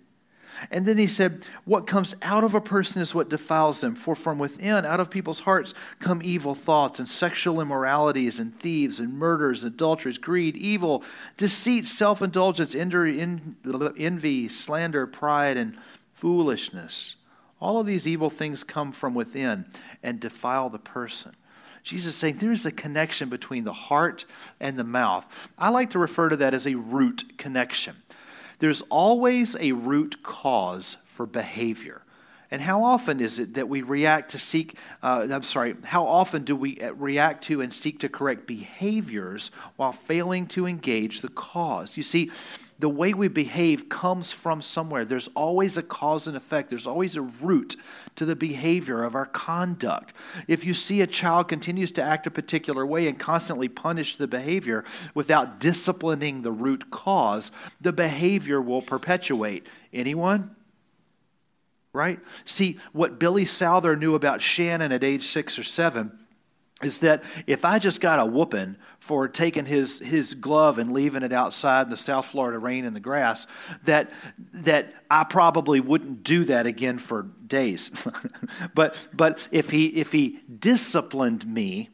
[0.71, 3.95] And then he said, What comes out of a person is what defiles them.
[3.95, 8.99] For from within, out of people's hearts, come evil thoughts and sexual immoralities and thieves
[8.99, 11.03] and murders, and adulteries, greed, evil,
[11.37, 15.77] deceit, self indulgence, envy, slander, pride, and
[16.13, 17.15] foolishness.
[17.59, 19.65] All of these evil things come from within
[20.03, 21.35] and defile the person.
[21.83, 24.25] Jesus is saying there is a connection between the heart
[24.59, 25.27] and the mouth.
[25.57, 27.95] I like to refer to that as a root connection.
[28.59, 32.01] There's always a root cause for behavior.
[32.51, 36.43] And how often is it that we react to seek, uh, I'm sorry, how often
[36.43, 41.29] do we uh, react to and seek to correct behaviors while failing to engage the
[41.29, 41.97] cause?
[41.97, 42.31] You see,
[42.77, 45.05] the way we behave comes from somewhere.
[45.05, 47.75] There's always a cause and effect, there's always a root
[48.15, 50.13] to the behavior of our conduct.
[50.47, 54.27] If you see a child continues to act a particular way and constantly punish the
[54.27, 59.67] behavior without disciplining the root cause, the behavior will perpetuate.
[59.93, 60.55] Anyone?
[61.93, 62.19] Right?
[62.43, 66.19] See, what Billy Souther knew about Shannon at age six or seven
[66.85, 71.23] is that if I just got a whooping for taking his, his glove and leaving
[71.23, 73.47] it outside in the South Florida rain in the grass,
[73.83, 74.11] that,
[74.53, 77.91] that I probably wouldn't do that again for days.
[78.75, 81.89] but, but if, he, if he disciplined me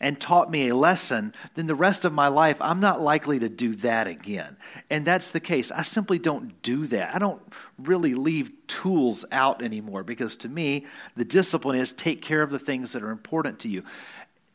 [0.00, 3.48] and taught me a lesson, then the rest of my life, I'm not likely to
[3.48, 4.56] do that again.
[4.90, 5.72] And that's the case.
[5.72, 7.14] I simply don't do that.
[7.14, 7.40] I don't
[7.78, 10.84] really leave tools out anymore because to me,
[11.16, 13.84] the discipline is take care of the things that are important to you.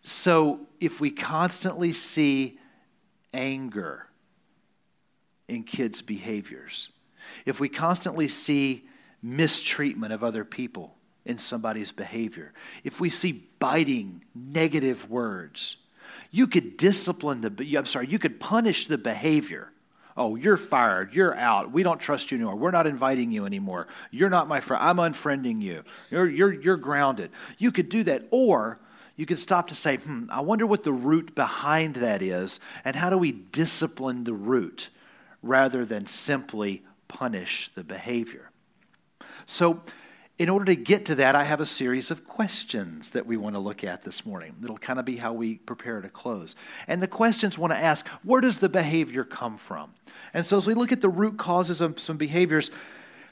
[0.03, 2.59] So if we constantly see
[3.33, 4.07] anger
[5.47, 6.89] in kids' behaviors,
[7.45, 8.85] if we constantly see
[9.21, 15.77] mistreatment of other people in somebody's behavior, if we see biting negative words,
[16.31, 19.71] you could discipline the, I'm sorry, you could punish the behavior.
[20.17, 21.13] Oh, you're fired.
[21.13, 21.71] You're out.
[21.71, 22.55] We don't trust you anymore.
[22.55, 23.87] We're not inviting you anymore.
[24.11, 24.83] You're not my friend.
[24.83, 25.83] I'm unfriending you.
[26.09, 27.31] You're, you're, you're grounded.
[27.57, 28.27] You could do that.
[28.29, 28.79] Or
[29.15, 32.95] you can stop to say, hmm, I wonder what the root behind that is, and
[32.95, 34.89] how do we discipline the root
[35.41, 38.49] rather than simply punish the behavior?
[39.45, 39.81] So,
[40.39, 43.53] in order to get to that, I have a series of questions that we want
[43.55, 44.55] to look at this morning.
[44.63, 46.55] It'll kind of be how we prepare to close.
[46.87, 49.93] And the questions want to ask where does the behavior come from?
[50.33, 52.71] And so, as we look at the root causes of some behaviors,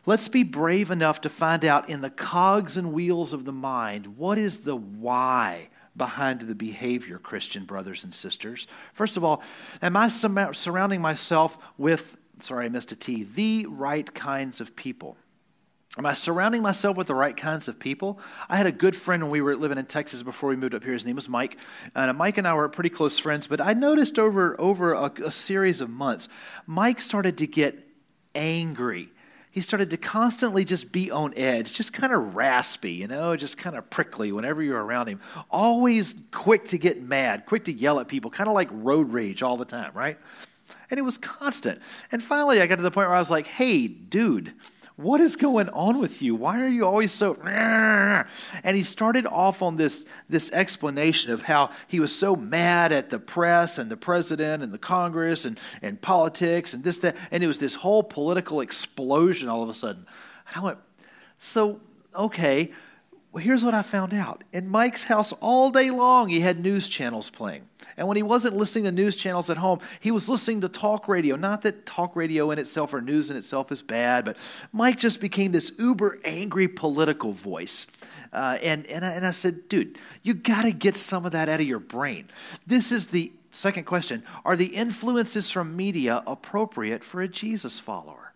[0.05, 4.17] let's be brave enough to find out in the cogs and wheels of the mind
[4.17, 8.67] what is the why behind the behavior, Christian brothers and sisters?
[8.93, 9.43] First of all,
[9.81, 15.17] am I surrounding myself with, sorry, I missed a T, the right kinds of people?
[15.97, 18.19] Am I surrounding myself with the right kinds of people?
[18.47, 20.83] I had a good friend when we were living in Texas before we moved up
[20.83, 20.93] here.
[20.93, 21.57] His name was Mike.
[21.95, 25.31] And Mike and I were pretty close friends, but I noticed over, over a, a
[25.31, 26.29] series of months,
[26.67, 27.87] Mike started to get
[28.35, 29.09] angry
[29.51, 33.57] he started to constantly just be on edge, just kind of raspy, you know, just
[33.57, 35.19] kind of prickly whenever you're around him.
[35.49, 39.41] Always quick to get mad, quick to yell at people, kind of like road rage
[39.41, 40.17] all the time, right?
[40.91, 41.81] And it was constant.
[42.11, 44.53] And finally, I got to the point where I was like, hey, dude,
[44.99, 46.35] what is going on with you?
[46.35, 47.35] Why are you always so.
[47.41, 48.27] And
[48.75, 53.17] he started off on this, this explanation of how he was so mad at the
[53.17, 57.15] press and the president and the Congress and, and politics and this, that.
[57.31, 60.05] And it was this whole political explosion all of a sudden.
[60.49, 60.79] And I went,
[61.37, 61.79] so,
[62.13, 62.69] okay,
[63.31, 64.43] well, here's what I found out.
[64.51, 67.68] In Mike's house all day long, he had news channels playing.
[67.99, 71.09] And when he wasn't listening to news channels at home, he was listening to talk
[71.09, 71.35] radio.
[71.35, 74.37] Not that talk radio in itself or news in itself is bad, but
[74.71, 77.87] Mike just became this uber angry political voice.
[78.31, 81.49] Uh, and, and, I, and I said, dude, you got to get some of that
[81.49, 82.29] out of your brain.
[82.65, 88.28] This is the second question Are the influences from media appropriate for a Jesus follower?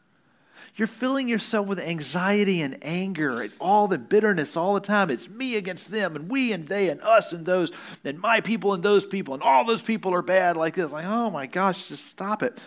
[0.76, 5.12] You're filling yourself with anxiety and anger and all the bitterness all the time.
[5.12, 7.72] It's me against them and we and they and us and those
[8.04, 10.92] and my people and those people and all those people are bad like this.
[10.92, 12.60] Like, oh my gosh, just stop it.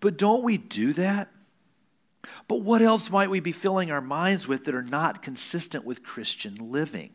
[0.00, 1.28] But don't we do that?
[2.48, 6.02] But what else might we be filling our minds with that are not consistent with
[6.02, 7.10] Christian living?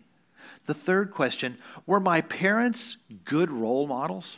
[0.68, 4.38] The third question were my parents good role models?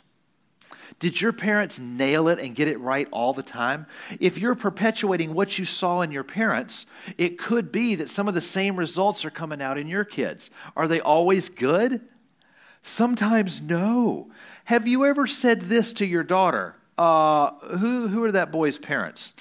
[1.00, 3.86] Did your parents nail it and get it right all the time?
[4.20, 6.84] If you're perpetuating what you saw in your parents,
[7.16, 10.50] it could be that some of the same results are coming out in your kids.
[10.76, 12.02] Are they always good?
[12.82, 14.30] Sometimes no.
[14.66, 16.76] Have you ever said this to your daughter?
[16.98, 19.32] Uh, who, who are that boy's parents?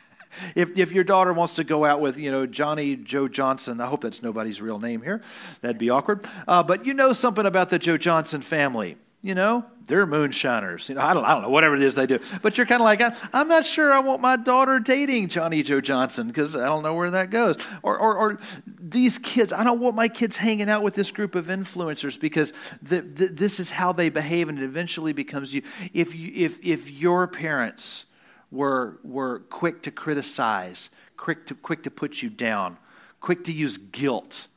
[0.54, 3.86] if, if your daughter wants to go out with, you know, Johnny Joe Johnson, I
[3.86, 5.22] hope that's nobody's real name here.
[5.62, 6.26] That'd be awkward.
[6.46, 8.98] Uh, but you know something about the Joe Johnson family.
[9.22, 10.88] You know, they're moonshiners.
[10.88, 12.20] You know, I don't, I don't know, whatever it is they do.
[12.42, 13.02] But you're kind of like,
[13.34, 16.94] I'm not sure I want my daughter dating Johnny Joe Johnson because I don't know
[16.94, 17.56] where that goes.
[17.82, 21.34] Or, or, or, these kids, I don't want my kids hanging out with this group
[21.34, 25.62] of influencers because the, the, this is how they behave, and it eventually becomes you.
[25.92, 28.04] If you, if, if your parents
[28.50, 32.78] were were quick to criticize, quick to quick to put you down,
[33.20, 34.48] quick to use guilt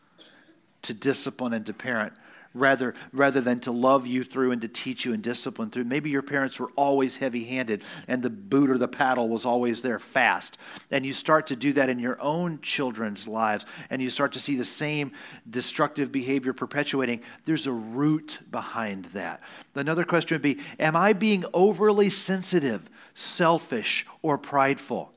[0.84, 2.14] to discipline and to parent
[2.54, 5.86] rather, rather than to love you through and to teach you and discipline through.
[5.86, 9.82] Maybe your parents were always heavy handed and the boot or the paddle was always
[9.82, 10.58] there fast.
[10.90, 14.40] And you start to do that in your own children's lives and you start to
[14.40, 15.12] see the same
[15.50, 17.22] destructive behavior perpetuating.
[17.46, 19.42] There's a root behind that.
[19.76, 25.14] Another question would be Am I being overly sensitive, selfish, or prideful?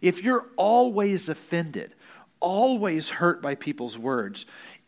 [0.00, 1.94] If you're always offended,
[2.40, 4.44] always hurt by people's words,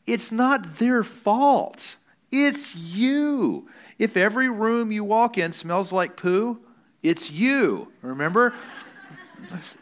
[0.06, 1.96] it's not their fault.
[2.30, 3.68] It's you.
[3.98, 6.60] If every room you walk in smells like poo,
[7.02, 7.92] it's you.
[8.02, 8.54] Remember?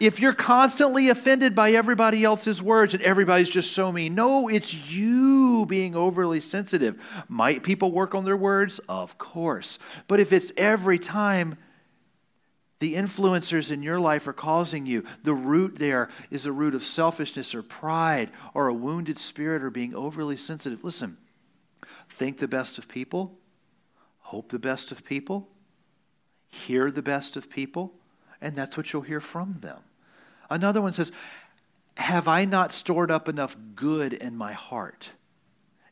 [0.01, 4.75] if you're constantly offended by everybody else's words and everybody's just so mean, no, it's
[4.75, 7.01] you being overly sensitive.
[7.29, 8.79] Might people work on their words?
[8.89, 9.79] Of course.
[10.09, 11.57] But if it's every time,
[12.81, 15.05] the influencers in your life are causing you.
[15.23, 19.71] The root there is a root of selfishness or pride or a wounded spirit or
[19.71, 20.83] being overly sensitive.
[20.83, 21.17] Listen,
[22.09, 23.39] think the best of people,
[24.21, 25.49] hope the best of people,
[26.51, 27.95] hear the best of people,
[28.41, 29.79] and that's what you'll hear from them.
[30.51, 31.13] Another one says,
[31.97, 35.11] Have I not stored up enough good in my heart?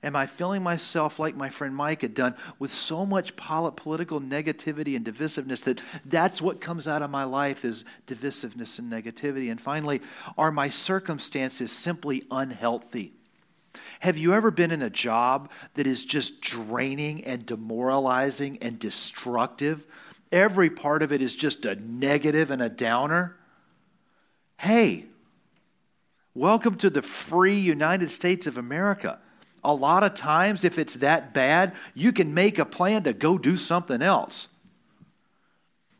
[0.04, 4.96] Am I filling myself like my friend Mike had done with so much political negativity
[4.96, 9.48] and divisiveness that that's what comes out of my life is divisiveness and negativity?
[9.48, 10.00] And finally,
[10.36, 13.12] are my circumstances simply unhealthy?
[14.00, 19.86] Have you ever been in a job that is just draining and demoralizing and destructive?
[20.32, 23.36] Every part of it is just a negative and a downer.
[24.58, 25.06] Hey,
[26.34, 29.20] welcome to the free United States of America
[29.64, 33.38] a lot of times, if it's that bad, you can make a plan to go
[33.38, 34.48] do something else.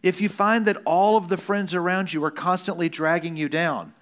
[0.02, 3.94] If you find that all of the friends around you are constantly dragging you down,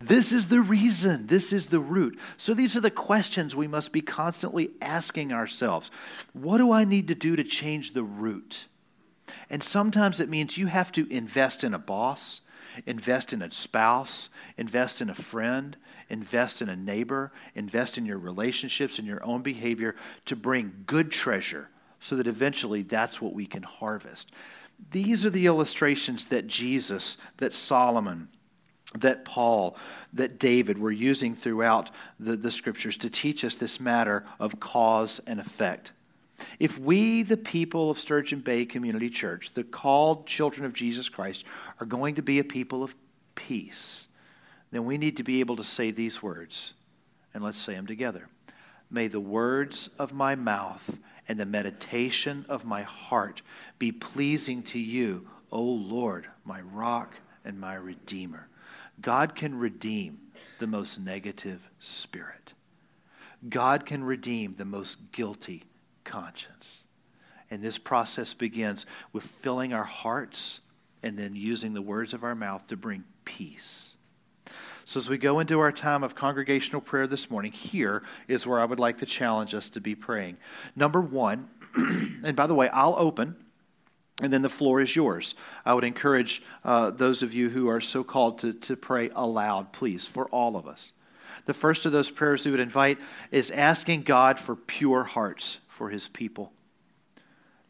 [0.00, 1.26] this is the reason.
[1.26, 2.18] This is the root.
[2.36, 5.90] So, these are the questions we must be constantly asking ourselves.
[6.34, 8.66] What do I need to do to change the root?
[9.48, 12.42] And sometimes it means you have to invest in a boss,
[12.84, 14.28] invest in a spouse,
[14.58, 15.78] invest in a friend,
[16.08, 19.96] invest in a neighbor, invest in your relationships and your own behavior
[20.26, 21.68] to bring good treasure
[22.00, 24.30] so that eventually that's what we can harvest.
[24.90, 28.28] These are the illustrations that Jesus, that Solomon,
[28.94, 29.76] that Paul,
[30.12, 31.90] that David were using throughout
[32.20, 35.92] the, the scriptures to teach us this matter of cause and effect.
[36.58, 41.44] If we, the people of Sturgeon Bay Community Church, the called children of Jesus Christ,
[41.80, 42.94] are going to be a people of
[43.34, 44.08] peace,
[44.76, 46.74] then we need to be able to say these words.
[47.32, 48.28] And let's say them together.
[48.90, 53.40] May the words of my mouth and the meditation of my heart
[53.78, 58.48] be pleasing to you, O Lord, my rock and my redeemer.
[59.00, 60.18] God can redeem
[60.58, 62.52] the most negative spirit.
[63.48, 65.64] God can redeem the most guilty
[66.04, 66.82] conscience.
[67.50, 70.60] And this process begins with filling our hearts
[71.02, 73.85] and then using the words of our mouth to bring peace.
[74.88, 78.60] So, as we go into our time of congregational prayer this morning, here is where
[78.60, 80.36] I would like to challenge us to be praying.
[80.76, 81.48] Number one,
[82.22, 83.34] and by the way, I'll open.
[84.22, 85.34] And then the floor is yours.
[85.64, 89.72] I would encourage uh, those of you who are so called to, to pray aloud,
[89.72, 90.92] please, for all of us.
[91.46, 92.98] The first of those prayers we would invite
[93.32, 96.52] is asking God for pure hearts for his people.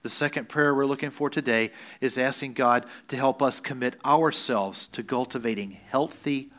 [0.02, 4.86] The second prayer we're looking for today is asking God to help us commit ourselves
[4.88, 6.50] to cultivating healthy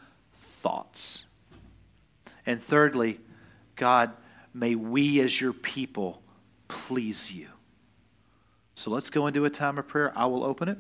[0.68, 1.24] thoughts.
[2.46, 3.22] And thirdly,
[3.78, 4.12] God,
[4.54, 6.22] may we as your people
[6.68, 7.48] please you.
[8.76, 10.12] So let's go into a time of prayer.
[10.14, 10.78] I will open it.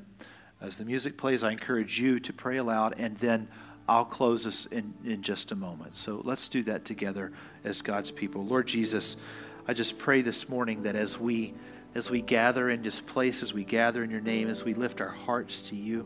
[0.59, 3.47] As the music plays, I encourage you to pray aloud, and then
[3.87, 5.95] I'll close us in, in just a moment.
[5.95, 7.31] So let's do that together
[7.63, 8.45] as God's people.
[8.45, 9.15] Lord Jesus,
[9.69, 11.53] I just pray this morning that as we
[11.95, 14.99] as we gather in this place, as we gather in your name, as we lift
[14.99, 16.05] our hearts to you,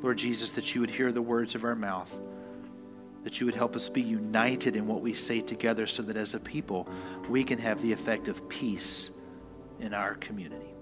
[0.00, 2.16] Lord Jesus, that you would hear the words of our mouth
[3.24, 6.34] that you would help us be united in what we say together so that as
[6.34, 6.86] a people
[7.28, 9.10] we can have the effect of peace
[9.80, 10.73] in our community.